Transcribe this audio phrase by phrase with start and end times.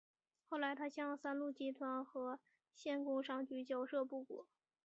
[0.49, 2.39] 后来他向三鹿集团和
[2.73, 4.47] 县工商局交涉不果。